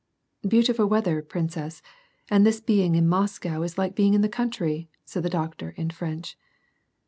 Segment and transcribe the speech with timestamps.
[0.45, 1.83] *• Beautiful weather, princess,
[2.27, 5.91] and this being in Moscow is like being in the country," said the doctor, in
[5.91, 6.35] French.